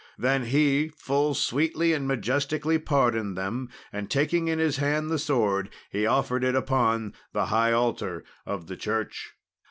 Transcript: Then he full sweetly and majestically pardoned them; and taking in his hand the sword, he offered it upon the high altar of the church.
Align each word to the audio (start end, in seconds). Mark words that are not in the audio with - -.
Then 0.17 0.45
he 0.45 0.87
full 0.87 1.35
sweetly 1.35 1.93
and 1.93 2.07
majestically 2.07 2.79
pardoned 2.79 3.37
them; 3.37 3.69
and 3.93 4.09
taking 4.09 4.47
in 4.47 4.57
his 4.57 4.77
hand 4.77 5.11
the 5.11 5.19
sword, 5.19 5.69
he 5.91 6.07
offered 6.07 6.43
it 6.43 6.55
upon 6.55 7.13
the 7.33 7.45
high 7.53 7.71
altar 7.71 8.23
of 8.43 8.65
the 8.65 8.75
church. 8.77 9.33